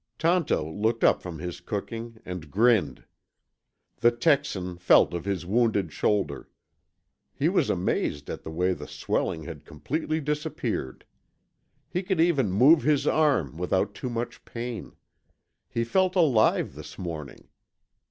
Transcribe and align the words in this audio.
Tonto 0.17 0.59
looked 0.67 1.03
up 1.03 1.21
from 1.21 1.37
his 1.37 1.61
cooking 1.61 2.17
and 2.25 2.49
grinned. 2.49 3.03
The 3.97 4.09
Texan 4.09 4.77
felt 4.79 5.13
of 5.13 5.25
his 5.25 5.45
wounded 5.45 5.93
shoulder. 5.93 6.49
He 7.35 7.47
was 7.49 7.69
amazed 7.69 8.27
at 8.27 8.41
the 8.41 8.49
way 8.49 8.73
the 8.73 8.87
swelling 8.87 9.43
had 9.43 9.63
completely 9.63 10.19
disappeared. 10.19 11.05
He 11.87 12.01
could 12.01 12.19
even 12.19 12.51
move 12.51 12.81
his 12.81 13.05
arm 13.05 13.59
without 13.59 13.93
too 13.93 14.09
much 14.09 14.43
pain. 14.43 14.93
He 15.69 15.83
felt 15.83 16.15
alive 16.15 16.73
this 16.73 16.97
morning. 16.97 17.49